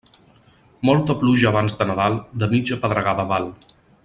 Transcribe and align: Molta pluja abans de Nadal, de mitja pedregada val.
Molta 0.89 1.17
pluja 1.19 1.47
abans 1.51 1.77
de 1.83 1.89
Nadal, 1.91 2.19
de 2.45 2.51
mitja 2.55 2.83
pedregada 2.87 3.31
val. 3.35 3.51